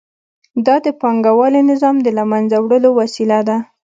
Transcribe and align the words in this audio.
دا 0.65 0.75
د 0.85 0.87
پانګوالي 1.01 1.61
نظام 1.71 1.95
د 2.01 2.07
له 2.17 2.23
منځه 2.31 2.57
وړلو 2.59 2.89
وسیله 2.99 3.39
ده 3.47 3.57